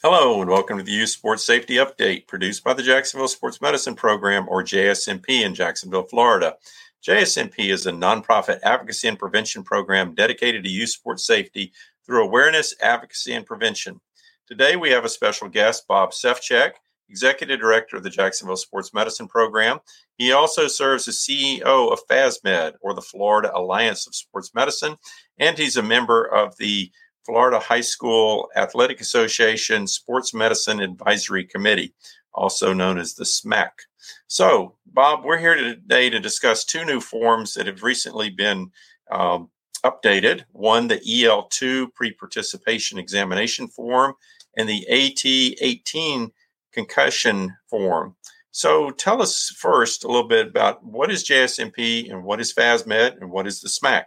[0.00, 3.96] Hello, and welcome to the Youth Sports Safety Update produced by the Jacksonville Sports Medicine
[3.96, 6.54] Program, or JSMP, in Jacksonville, Florida.
[7.04, 11.72] JSMP is a nonprofit advocacy and prevention program dedicated to youth sports safety
[12.06, 14.00] through awareness, advocacy, and prevention.
[14.46, 16.74] Today, we have a special guest, Bob Sefcik,
[17.08, 19.80] Executive Director of the Jacksonville Sports Medicine Program.
[20.16, 24.94] He also serves as CEO of FASMed, or the Florida Alliance of Sports Medicine,
[25.40, 26.92] and he's a member of the
[27.28, 31.92] Florida High School Athletic Association Sports Medicine Advisory Committee,
[32.32, 33.68] also known as the SMAC.
[34.28, 38.70] So, Bob, we're here today to discuss two new forms that have recently been
[39.10, 39.50] um,
[39.84, 44.14] updated one, the EL2 pre participation examination form,
[44.56, 46.30] and the AT18
[46.72, 48.16] concussion form.
[48.52, 53.20] So, tell us first a little bit about what is JSMP and what is FASMed
[53.20, 54.04] and what is the SMAC?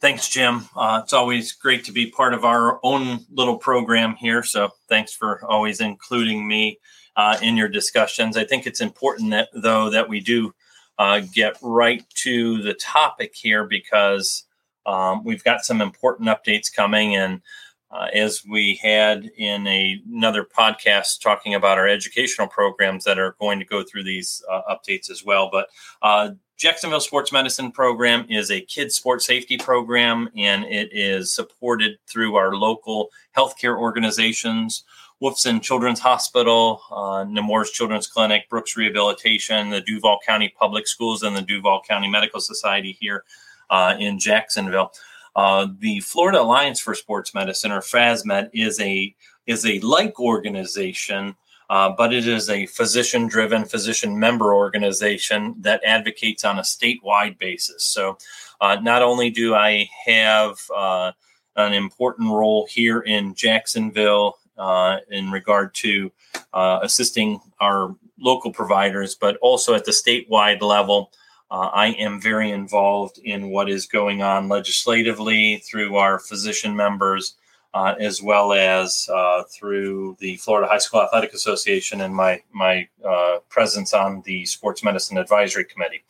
[0.00, 0.62] Thanks, Jim.
[0.74, 4.42] Uh, it's always great to be part of our own little program here.
[4.42, 6.78] So thanks for always including me
[7.16, 8.38] uh, in your discussions.
[8.38, 10.54] I think it's important that, though, that we do
[10.98, 14.44] uh, get right to the topic here because
[14.86, 17.14] um, we've got some important updates coming.
[17.14, 17.42] And
[17.90, 23.36] uh, as we had in a, another podcast talking about our educational programs that are
[23.40, 25.48] going to go through these uh, updates as well.
[25.50, 25.68] But
[26.02, 31.98] uh, Jacksonville Sports Medicine Program is a kids sports safety program, and it is supported
[32.06, 34.84] through our local healthcare organizations,
[35.22, 41.36] Wolfson Children's Hospital, uh, Nemours Children's Clinic, Brooks Rehabilitation, the Duval County Public Schools, and
[41.36, 43.24] the Duval County Medical Society here
[43.70, 44.92] uh, in Jacksonville.
[45.36, 49.14] Uh, the Florida Alliance for Sports Medicine, or FASMed, is a
[49.46, 51.34] is a like organization
[51.70, 57.38] uh, but it is a physician driven, physician member organization that advocates on a statewide
[57.38, 57.84] basis.
[57.84, 58.18] So
[58.60, 61.12] uh, not only do I have uh,
[61.54, 66.10] an important role here in Jacksonville uh, in regard to
[66.52, 71.12] assisting our local providers, but also at the statewide level.
[71.50, 77.34] Uh, I am very involved in what is going on legislatively through our physician members
[77.72, 82.88] uh, as well as uh, through the Florida High School Athletic Association and my my
[83.04, 86.02] uh, presence on the Sports Medicine Advisory Committee.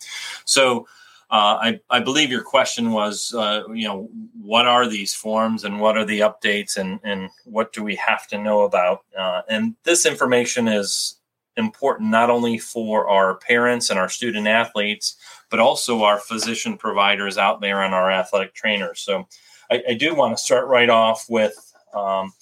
[0.44, 0.86] So.
[1.32, 4.10] Uh, I, I, believe your question was, uh, you know,
[4.42, 8.26] what are these forms and what are the updates and, and what do we have
[8.30, 9.04] to know about?
[9.48, 11.19] And this information is
[11.60, 15.14] important not only for our parents and our student athletes,
[15.50, 19.00] but also our physician providers out there and our athletic trainers.
[19.00, 19.28] So
[19.70, 21.54] I, I do want to start right off with
[21.94, 22.32] um,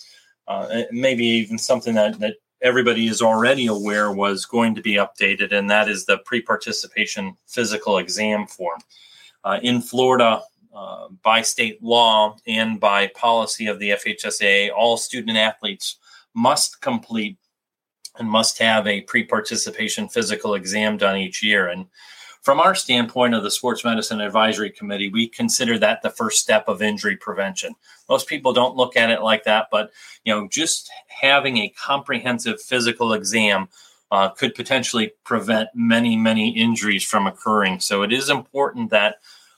[0.47, 5.53] uh, maybe even something that, that everybody is already aware was going to be updated,
[5.53, 8.81] and that is the pre participation physical exam form.
[9.45, 10.43] Uh, in Florida,
[10.75, 15.97] uh, by state law and by policy of the FHSAA, all student athletes
[16.35, 17.37] must complete
[18.19, 21.69] and must have a pre participation physical exam done each year.
[21.69, 21.87] And
[22.43, 26.69] from our standpoint of the Sports Medicine Advisory Committee, we consider that the first step
[26.69, 27.75] of injury prevention.
[28.09, 29.91] Most people don't look at it like that, but
[30.25, 33.69] you know, just having a comprehensive physical exam
[34.11, 37.81] uh, could potentially prevent many, many injuries from occurring.
[37.81, 39.17] So it is important that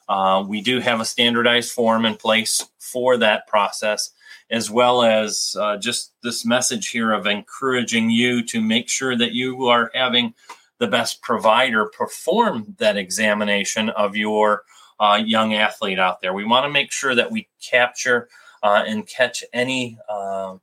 [0.09, 4.11] uh, we do have a standardized form in place for that process,
[4.51, 9.33] as well as uh, just this message here of encouraging you to make sure that
[9.33, 10.35] you are having
[10.79, 14.65] the best provider perform that examination of your
[14.99, 16.33] uh, young athlete out there.
[16.33, 18.29] We want to make sure that we capture
[18.63, 20.57] uh, and catch any uh,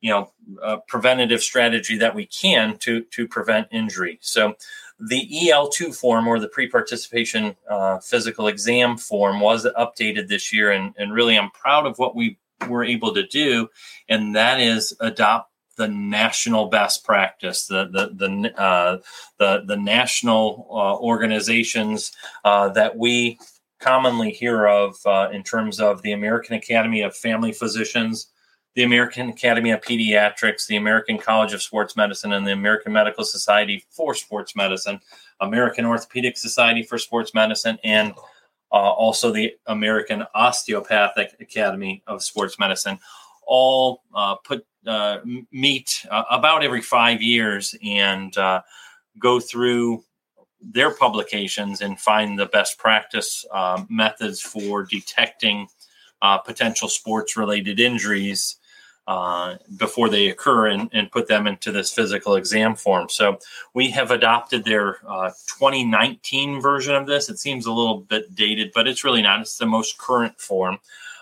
[0.00, 0.32] you know
[0.62, 4.18] uh, preventative strategy that we can to to prevent injury.
[4.22, 4.54] So
[4.98, 10.94] the EL2 form or the pre-participation uh, physical exam form was updated this year, and,
[10.98, 12.38] and really I'm proud of what we
[12.68, 13.68] were able to do,
[14.08, 18.98] and that is adopt the national best practice, the the the uh,
[19.38, 22.12] the, the national uh, organizations
[22.44, 23.38] uh, that we
[23.80, 28.26] commonly hear of uh, in terms of the American Academy of Family Physicians,
[28.74, 33.24] the American Academy of Pediatrics, the American College of Sports Medicine, and the American Medical
[33.24, 35.00] Society for Sports Medicine,
[35.40, 38.12] American Orthopedic Society for Sports Medicine, and
[38.72, 42.98] uh, also the American Osteopathic Academy of Sports Medicine
[43.46, 45.18] all uh, put uh,
[45.52, 48.62] meet uh, about every five years and uh,
[49.18, 50.02] go through
[50.62, 55.66] their publications and find the best practice uh, methods for detecting
[56.22, 58.56] uh, potential sports related injuries
[59.06, 63.08] uh, before they occur and, and, put them into this physical exam form.
[63.08, 63.38] So
[63.74, 67.28] we have adopted their uh, 2019 version of this.
[67.28, 69.40] It seems a little bit dated, but it's really not.
[69.40, 70.78] It's the most current form.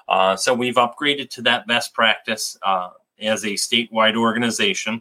[0.06, 2.58] Uh, so we've upgraded to that best practice
[3.20, 5.00] as a statewide organization.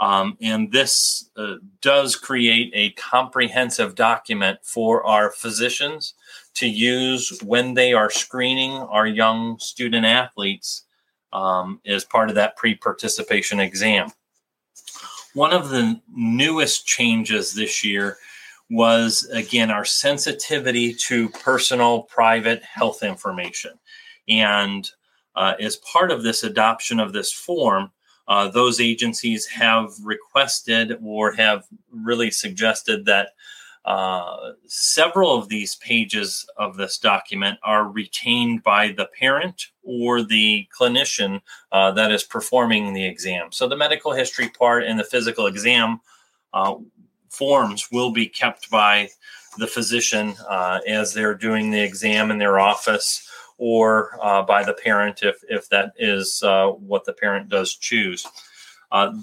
[0.00, 6.14] Um, and this uh, does create a comprehensive document for our physicians
[6.54, 10.84] to use when they are screening our young student athletes
[11.32, 14.10] um, as part of that pre participation exam.
[15.34, 18.16] One of the newest changes this year
[18.70, 23.78] was again our sensitivity to personal private health information.
[24.28, 24.88] And
[25.36, 27.90] uh, as part of this adoption of this form,
[28.26, 33.30] uh, those agencies have requested or have really suggested that
[33.88, 40.68] uh, several of these pages of this document are retained by the parent or the
[40.78, 41.40] clinician
[41.72, 43.50] uh, that is performing the exam.
[43.50, 46.02] So the medical history part and the physical exam
[46.52, 46.74] uh,
[47.30, 49.08] forms will be kept by
[49.56, 53.26] the physician uh, as they're doing the exam in their office
[53.56, 58.26] or uh, by the parent if, if that is uh, what the parent does choose.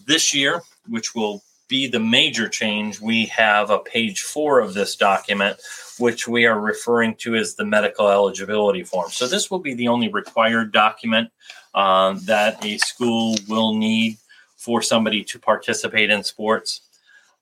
[0.07, 4.95] This year, which will be the major change, we have a page four of this
[4.95, 5.57] document,
[5.99, 9.09] which we are referring to as the medical eligibility form.
[9.09, 11.31] So, this will be the only required document
[11.73, 14.17] uh, that a school will need
[14.57, 16.81] for somebody to participate in sports.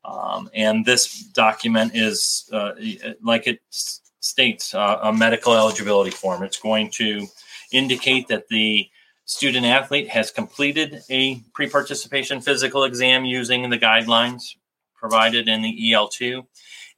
[0.05, 2.73] Um, and this document is, uh,
[3.21, 6.43] like it states uh, a medical eligibility form.
[6.43, 7.27] It's going to
[7.71, 8.89] indicate that the
[9.33, 14.55] student athlete has completed a pre participation physical exam using the guidelines
[14.95, 16.45] provided in the EL2,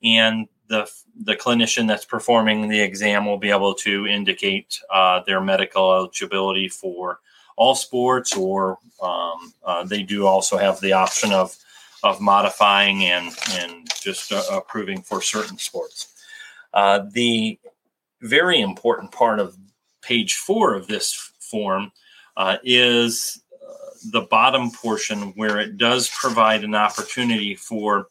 [0.03, 0.89] and the,
[1.23, 6.67] the clinician that's performing the exam will be able to indicate uh, their medical eligibility
[6.67, 7.19] for
[7.55, 11.55] all sports, or um, uh, they do also have the option of
[12.03, 16.13] of modifying and and just uh, approving for certain sports.
[16.73, 17.57] Uh, the
[18.21, 19.57] very important part of
[20.01, 21.91] page four of this form
[22.37, 23.73] uh, is uh,
[24.11, 28.07] the bottom portion where it does provide an opportunity for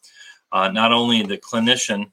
[0.52, 2.10] uh, not only the clinician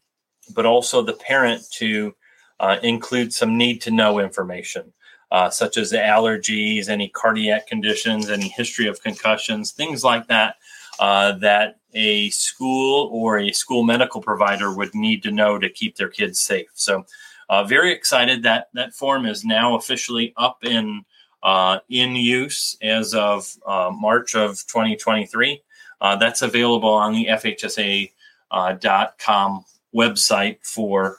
[0.53, 2.13] but also the parent to
[2.59, 4.93] uh, include some need to know information.
[5.31, 10.55] Uh, such as allergies, any cardiac conditions, any history of concussions, things like that,
[10.99, 15.95] uh, that a school or a school medical provider would need to know to keep
[15.95, 16.67] their kids safe.
[16.73, 17.05] So,
[17.49, 21.05] uh, very excited that that form is now officially up in
[21.43, 25.61] uh, in use as of uh, March of 2023.
[25.99, 28.11] Uh, that's available on the FHSAA.com
[28.51, 29.59] uh,
[29.95, 31.17] website for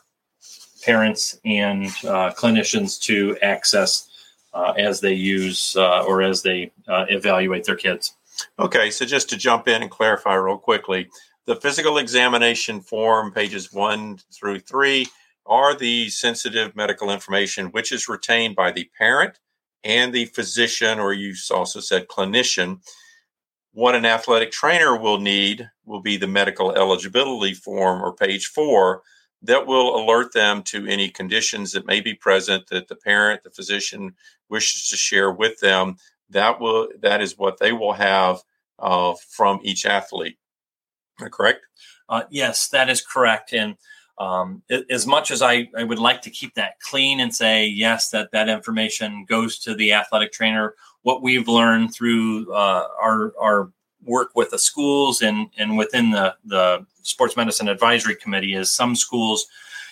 [0.84, 4.08] parents and uh, clinicians to access
[4.76, 8.14] as they use or as they evaluate their kids.
[8.58, 11.08] Okay, so just to jump in and clarify real quickly,
[11.46, 15.06] the physical examination form, pages one through three,
[15.46, 19.38] are the sensitive medical information which is retained by the parent
[19.84, 22.80] and the physician, or you also said clinician.
[23.72, 29.02] What an athletic trainer will need will be the medical eligibility form or page four
[29.42, 33.50] that will alert them to any conditions that may be present that the parent, the
[33.50, 34.14] physician
[34.48, 35.96] wishes to share with them
[36.32, 38.40] that will that is what they will have
[38.78, 40.38] uh, from each athlete.
[41.30, 41.60] correct?
[42.08, 43.52] Uh, yes, that is correct.
[43.52, 43.76] And
[44.18, 48.10] um, as much as I, I would like to keep that clean and say yes,
[48.10, 50.74] that that information goes to the athletic trainer.
[51.02, 53.72] What we've learned through uh, our our
[54.04, 58.94] work with the schools and and within the the sports medicine advisory committee is some
[58.94, 59.46] schools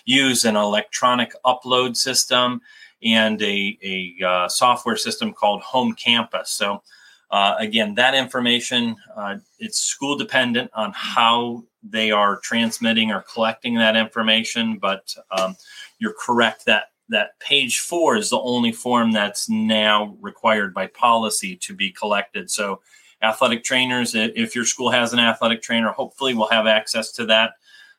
[0.04, 2.60] use an electronic upload system
[3.02, 6.48] and a, a uh, software system called HomeCampus.
[6.48, 6.82] So,
[7.30, 13.74] uh, again, that information uh, it's school dependent on how they are transmitting or collecting
[13.76, 14.78] that information.
[14.78, 15.56] But um,
[15.98, 21.56] you're correct that that page four is the only form that's now required by policy
[21.56, 22.50] to be collected.
[22.50, 22.80] So,
[23.22, 27.52] athletic trainers, if your school has an athletic trainer, hopefully will have access to that.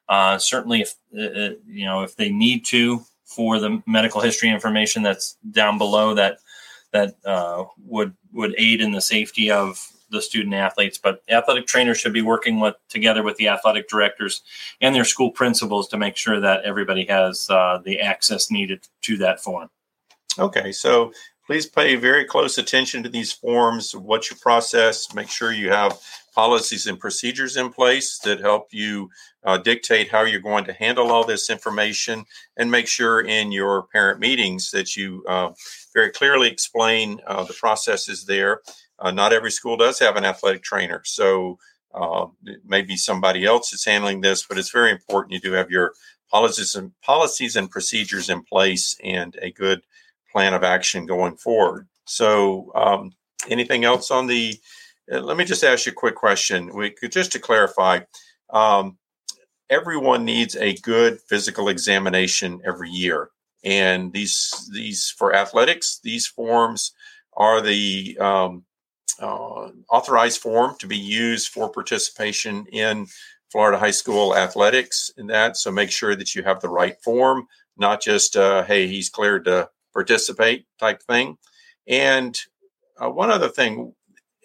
[0.08, 4.50] Uh, certainly, if uh, uh, you know if they need to, for the medical history
[4.50, 6.40] information that's down below that
[6.92, 10.98] that uh, would would aid in the safety of the student athletes.
[10.98, 14.42] But athletic trainers should be working with together with the athletic directors
[14.82, 19.18] and their school principals to make sure that everybody has uh, the access needed to
[19.18, 19.70] that form.
[20.40, 21.12] Okay, so
[21.46, 23.94] please pay very close attention to these forms.
[23.94, 25.14] What's your process?
[25.14, 26.00] Make sure you have
[26.34, 29.10] policies and procedures in place that help you
[29.44, 32.24] uh, dictate how you're going to handle all this information
[32.58, 35.50] and make sure in your parent meetings that you uh,
[35.94, 38.62] very clearly explain uh, the processes there.
[39.02, 41.58] Uh, not every school does have an athletic trainer, so
[41.94, 42.28] uh,
[42.66, 45.94] maybe somebody else is handling this, but it's very important you do have your
[46.30, 49.82] policies and policies and procedures in place and a good
[50.32, 51.88] plan of action going forward.
[52.06, 53.12] So, um,
[53.50, 54.58] anything else on the?
[55.12, 56.74] Uh, let me just ask you a quick question.
[56.74, 58.02] We could just to clarify.
[58.50, 58.98] Um,
[59.70, 63.30] everyone needs a good physical examination every year,
[63.64, 66.94] and these these for athletics, these forms
[67.34, 68.64] are the um,
[69.28, 73.08] authorized form to be used for participation in
[73.52, 75.58] Florida high school athletics and that.
[75.58, 77.48] So make sure that you have the right form,
[77.78, 81.38] not just, uh, hey, he's cleared to participate type thing.
[81.88, 82.38] And
[82.98, 83.94] uh, one other thing,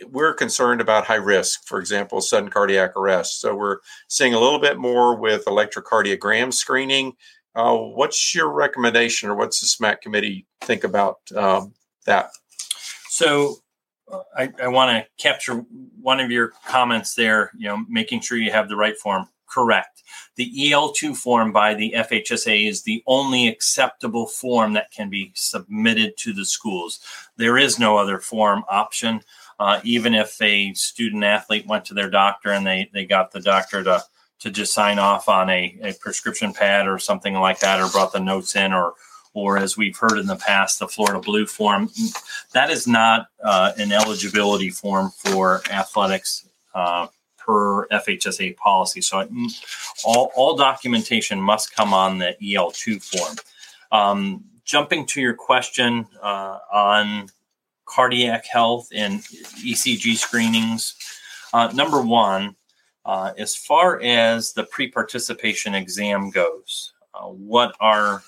[0.08, 3.40] we're concerned about high risk, for example, sudden cardiac arrest.
[3.40, 3.78] So we're
[4.08, 7.14] seeing a little bit more with electrocardiogram screening.
[7.54, 11.72] Uh, what's your recommendation, or what's the SMAC committee think about um,
[12.04, 12.30] that?
[13.08, 13.56] So
[14.36, 15.64] I, I want to capture
[16.00, 19.28] one of your comments there, you know, making sure you have the right form.
[19.48, 20.02] Correct.
[20.36, 26.16] The EL2 form by the FHSAA is the only acceptable form that can be submitted
[26.18, 27.00] to the schools.
[27.36, 29.22] There is no other form option.
[29.58, 33.40] Uh, even if a student athlete went to their doctor and they, they got the
[33.40, 34.02] doctor to,
[34.40, 38.12] to just sign off on a, a prescription pad or something like that, or brought
[38.12, 38.94] the notes in, or
[39.36, 41.90] or as we've heard in the past, the Florida Blue form.
[42.54, 49.02] That is not uh, an eligibility form for athletics uh, per FHSAA policy.
[49.02, 49.28] So
[50.06, 53.36] all, all documentation must come on the EL2 form.
[53.92, 57.28] Um, jumping to your question uh, on
[57.84, 60.94] cardiac health and ECG screenings,
[61.52, 62.56] uh, number one,
[63.04, 68.22] uh, as far as the pre participation exam goes, uh, what are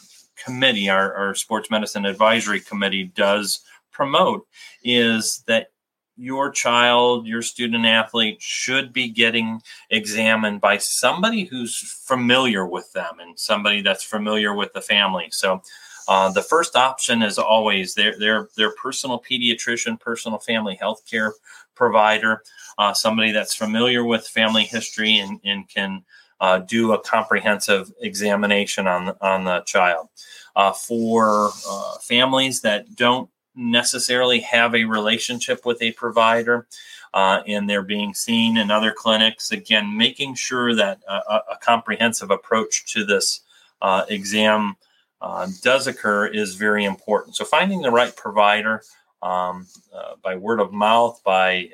[0.45, 4.47] committee, our, our sports medicine advisory committee, does promote
[4.85, 5.68] is that
[6.16, 13.21] your child, your student athlete should be getting examined by somebody who's familiar with them
[13.21, 15.28] and somebody that's familiar with the family.
[15.30, 15.62] So,
[16.09, 21.35] uh, the first option is always their their their personal pediatrician, personal family health care
[21.75, 22.42] provider,
[22.78, 26.02] uh, somebody that's familiar with family history and, and can
[26.40, 30.09] uh, do a comprehensive examination on on the child.
[30.57, 36.66] Uh, for uh, families that don't necessarily have a relationship with a provider
[37.14, 41.12] uh, and they're being seen in other clinics, again, making sure that a,
[41.52, 43.40] a comprehensive approach to this
[43.83, 44.76] uh, exam
[45.21, 47.37] uh, does occur is very important.
[47.37, 48.83] So finding the right provider.
[49.20, 51.70] Um, uh, by word of mouth, by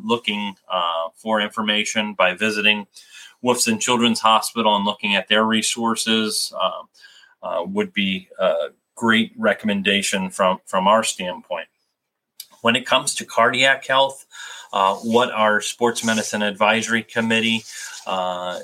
[0.00, 0.54] looking
[1.16, 2.86] for information, by visiting
[3.44, 6.82] Wolfson Children's Hospital and looking at their resources uh,
[7.42, 11.68] uh, would be a great recommendation from, from our standpoint.
[12.62, 14.24] When it comes to cardiac health,
[14.72, 17.62] uh, what our Sports Medicine Advisory Committee
[18.06, 18.60] uh,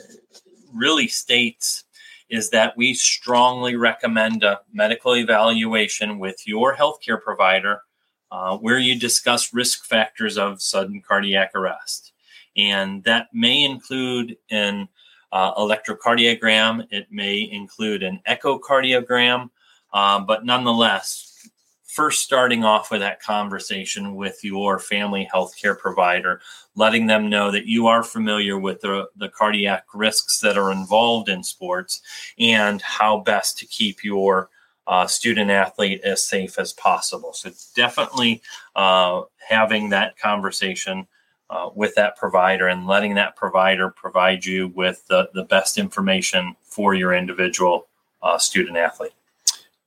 [0.74, 1.84] really states
[2.30, 7.82] is that we strongly recommend a medical evaluation with your healthcare provider
[8.30, 12.12] uh, where you discuss risk factors of sudden cardiac arrest.
[12.56, 14.88] And that may include an
[15.32, 19.50] uh, electrocardiogram, it may include an echocardiogram,
[19.92, 21.48] uh, but nonetheless,
[21.84, 26.40] first starting off with that conversation with your family healthcare provider,
[26.76, 31.28] letting them know that you are familiar with the, the cardiac risks that are involved
[31.28, 32.00] in sports
[32.38, 34.50] and how best to keep your
[34.86, 37.32] uh, student athlete as safe as possible.
[37.32, 38.42] So, definitely
[38.74, 41.06] uh, having that conversation
[41.50, 46.54] uh, with that provider and letting that provider provide you with the, the best information
[46.62, 47.88] for your individual
[48.22, 49.12] uh, student athlete.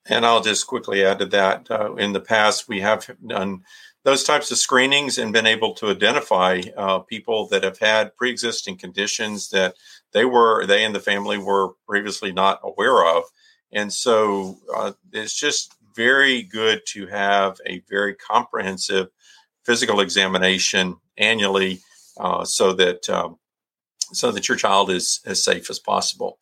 [0.07, 1.71] And I'll just quickly add to that.
[1.71, 3.63] Uh, in the past, we have done
[4.03, 8.77] those types of screenings and been able to identify uh, people that have had pre-existing
[8.77, 9.75] conditions that
[10.11, 13.23] they were they and the family were previously not aware of.
[13.73, 19.09] And so uh, it's just very good to have a very comprehensive
[19.63, 21.79] physical examination annually
[22.17, 23.37] uh, so that um,
[24.11, 26.37] so that your child is as safe as possible.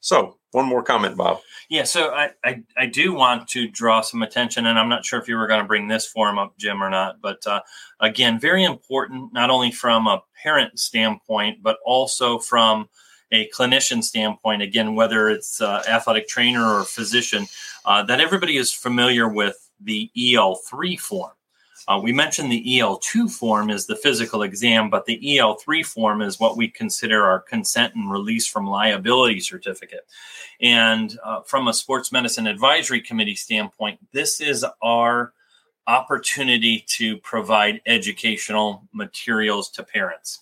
[0.00, 1.40] So, one more comment, Bob.
[1.68, 5.20] Yeah, so I, I, I do want to draw some attention, and I'm not sure
[5.20, 7.20] if you were going to bring this form up, Jim, or not.
[7.20, 7.60] But uh,
[8.00, 12.88] again, very important, not only from a parent standpoint, but also from
[13.32, 14.62] a clinician standpoint.
[14.62, 17.46] Again, whether it's uh, athletic trainer or physician,
[17.84, 21.32] uh, that everybody is familiar with the EL3 form.
[21.88, 26.38] Uh, we mentioned the EL2 form is the physical exam, but the EL3 form is
[26.38, 30.06] what we consider our consent and release from liability certificate.
[30.60, 35.32] And uh, from a sports medicine advisory committee standpoint, this is our
[35.86, 40.40] opportunity to provide educational materials to parents.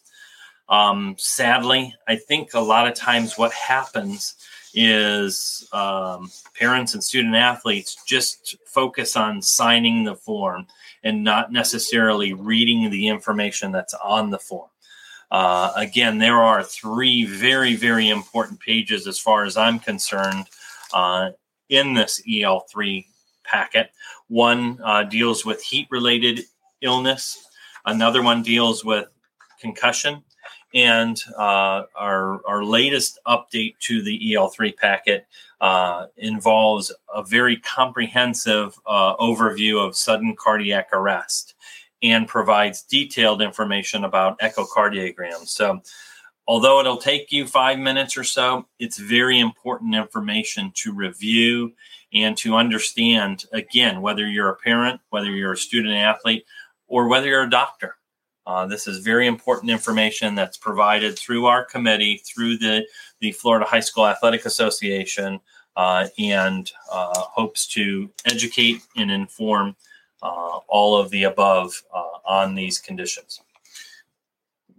[0.68, 4.34] Um, sadly, I think a lot of times what happens
[4.74, 10.66] is um, parents and student athletes just focus on signing the form
[11.02, 14.68] and not necessarily reading the information that's on the form.
[15.30, 20.46] Uh, again, there are three very, very important pages as far as I'm concerned
[20.92, 21.30] uh,
[21.68, 23.04] in this EL3
[23.44, 23.90] packet.
[24.28, 26.40] One uh, deals with heat related
[26.80, 27.46] illness,
[27.84, 29.08] another one deals with
[29.60, 30.22] concussion,
[30.74, 35.26] and uh, our, our latest update to the EL3 packet
[35.60, 41.54] uh, involves a very comprehensive uh, overview of sudden cardiac arrest
[42.02, 45.48] and provides detailed information about echocardiograms.
[45.48, 45.80] So,
[46.46, 51.72] although it'll take you five minutes or so, it's very important information to review
[52.12, 56.44] and to understand again, whether you're a parent, whether you're a student athlete,
[56.86, 57.97] or whether you're a doctor.
[58.48, 62.82] Uh, this is very important information that's provided through our committee, through the,
[63.20, 65.38] the Florida High School Athletic Association,
[65.76, 69.76] uh, and uh, hopes to educate and inform
[70.22, 73.42] uh, all of the above uh, on these conditions.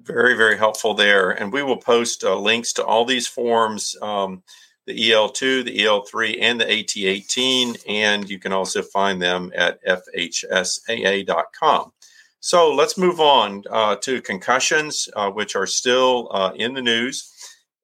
[0.02, 1.30] Very, very helpful there.
[1.30, 4.42] And we will post uh, links to all these forms um,
[4.88, 7.84] the EL2, the EL3, and the AT18.
[7.88, 11.92] And you can also find them at FHSAA.com.
[12.42, 17.32] So let's move on uh, to concussions, uh, which are still uh, in the news.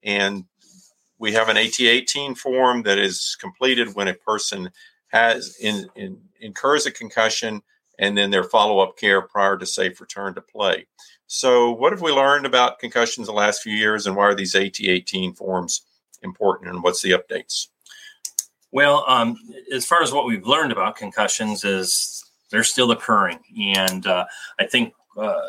[0.03, 0.45] And
[1.17, 4.71] we have an AT18 form that is completed when a person
[5.07, 7.61] has in, in, incurs a concussion
[7.97, 10.85] and then their follow-up care prior to safe return to play.
[11.27, 14.53] So, what have we learned about concussions the last few years, and why are these
[14.53, 15.81] AT18 forms
[16.21, 17.67] important, and what's the updates?
[18.71, 19.37] Well, um,
[19.73, 23.39] as far as what we've learned about concussions is they're still occurring.
[23.75, 24.25] And uh,
[24.59, 25.39] I think uh,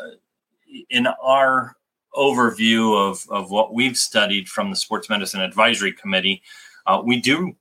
[0.89, 1.75] in our
[2.13, 6.41] overview of, of what we've studied from the Sports Medicine Advisory Committee,
[6.85, 7.55] uh, we do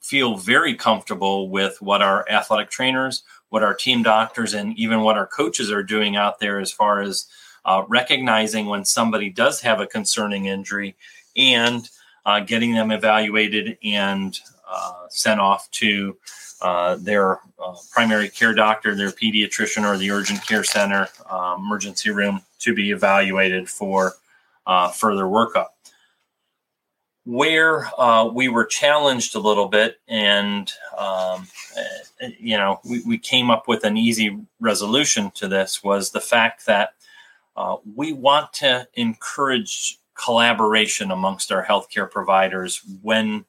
[0.00, 5.16] feel very comfortable with what our athletic trainers, what our team doctors, and even what
[5.16, 7.26] our coaches are doing out there as far as
[7.64, 10.96] uh, recognizing when somebody does have a concerning injury
[11.36, 11.88] and
[12.24, 16.16] uh, getting them evaluated and uh, sent off to
[16.62, 22.10] uh, their uh, primary care doctor, their pediatrician, or the urgent care center um, emergency
[22.10, 24.14] room to be evaluated for
[24.66, 25.68] uh, further workup.
[27.24, 31.46] Where uh, we were challenged a little bit, and um,
[32.20, 36.20] eh, you know, we, we, came up with an easy resolution to this was the
[36.20, 36.94] fact that
[37.56, 43.44] uh, we want to encourage collaboration amongst our healthcare providers when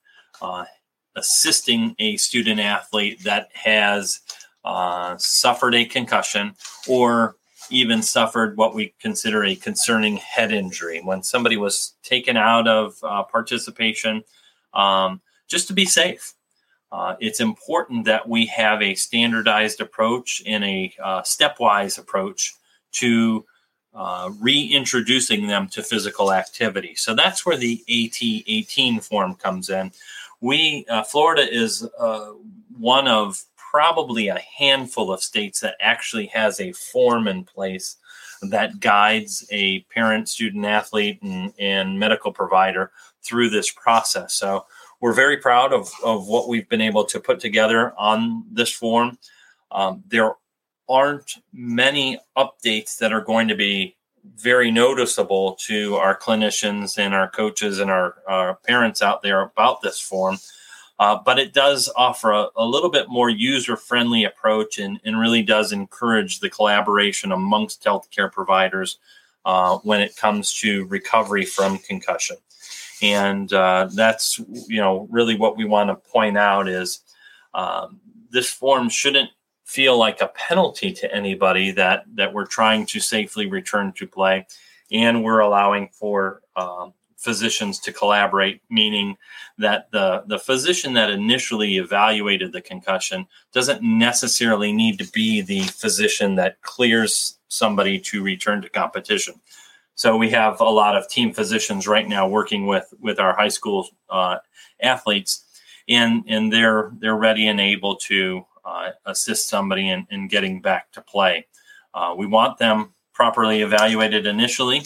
[1.15, 4.21] assisting a student athlete that has
[4.63, 6.53] uh, suffered a concussion
[6.87, 7.35] or
[7.69, 12.95] even suffered what we consider a concerning head injury when somebody was taken out of
[13.03, 14.23] uh, participation
[14.73, 16.33] um, just to be safe.
[16.91, 22.53] Uh, it's important that we have a standardized approach and a uh, stepwise approach
[22.91, 23.45] to
[23.93, 26.95] uh, reintroducing them to physical activity.
[26.95, 29.91] So that's where the AT 18 form comes in
[30.41, 32.31] we uh, Florida is uh,
[32.77, 37.95] one of probably a handful of states that actually has a form in place
[38.41, 42.91] that guides a parent, student, athlete, and, and medical provider
[43.23, 44.33] through this process.
[44.33, 44.65] So
[44.99, 49.17] we're very proud of, of what we've been able to put together on this form.
[49.71, 50.33] Um, there
[50.89, 53.95] aren't many updates that are going to be
[54.35, 59.81] very noticeable to our clinicians and our coaches and our, our parents out there about
[59.81, 60.37] this form.
[60.99, 65.19] Uh, but it does offer a, a little bit more user friendly approach and, and,
[65.19, 68.99] really does encourage the collaboration amongst healthcare providers
[69.45, 72.37] uh, when it comes to recovery from concussion.
[73.01, 76.99] And uh, that's you know really what we want to point out is
[77.55, 79.31] um, this form shouldn't
[79.71, 84.45] feel like a penalty to anybody that that we're trying to safely return to play,
[84.91, 89.15] and we're allowing for um, physicians to collaborate, meaning
[89.57, 95.61] that the the physician that initially evaluated the concussion doesn't necessarily need to be the
[95.61, 99.35] physician that clears somebody to return to competition.
[99.95, 103.53] So we have a lot of team physicians right now working with with our high
[103.53, 104.39] school uh,
[104.81, 105.45] athletes,
[105.87, 108.45] and and they're they're ready and able to
[109.05, 111.45] assist somebody in, in getting back to play.
[111.93, 114.81] Uh, we want them properly evaluated initially,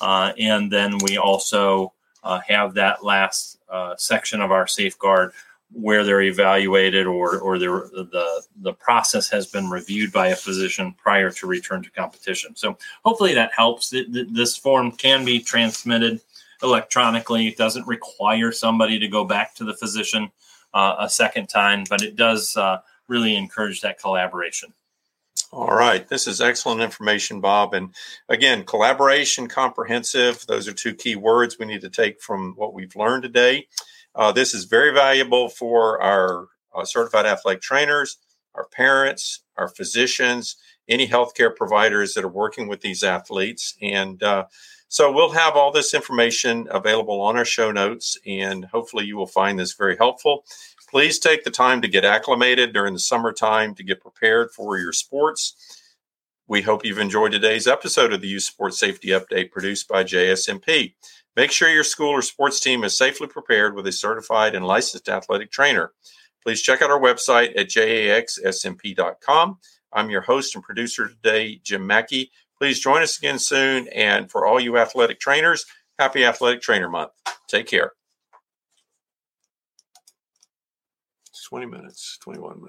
[0.00, 1.92] uh, and then we also
[2.22, 5.32] uh, have that last uh, section of our safeguard
[5.72, 11.30] where they're evaluated or, or the, the process has been reviewed by a physician prior
[11.30, 12.54] to return to competition.
[12.54, 13.92] So hopefully that helps.
[14.08, 16.20] This form can be transmitted
[16.62, 17.48] electronically.
[17.48, 20.30] It doesn't require somebody to go back to the physician
[20.72, 24.72] uh, a second time, but it does uh, really encourage that collaboration.
[25.52, 26.06] All right.
[26.08, 27.72] This is excellent information, Bob.
[27.72, 27.94] And
[28.28, 32.96] again, collaboration, comprehensive, those are two key words we need to take from what we've
[32.96, 33.68] learned today.
[34.14, 38.18] Uh, this is very valuable for our uh, certified athletic trainers,
[38.54, 40.56] our parents, our physicians,
[40.88, 43.76] any healthcare providers that are working with these athletes.
[43.80, 44.46] And uh,
[44.88, 49.26] so we'll have all this information available on our show notes, and hopefully you will
[49.26, 50.44] find this very helpful.
[50.96, 54.94] Please take the time to get acclimated during the summertime to get prepared for your
[54.94, 55.54] sports.
[56.48, 60.94] We hope you've enjoyed today's episode of the Youth Sports Safety Update produced by JSMP.
[61.36, 65.10] Make sure your school or sports team is safely prepared with a certified and licensed
[65.10, 65.92] athletic trainer.
[66.42, 69.58] Please check out our website at jaxsmp.com.
[69.92, 72.30] I'm your host and producer today, Jim Mackey.
[72.58, 73.86] Please join us again soon.
[73.88, 75.66] And for all you athletic trainers,
[75.98, 77.10] happy Athletic Trainer Month.
[77.48, 77.92] Take care.
[81.56, 82.64] 20 minutes, 21 minutes.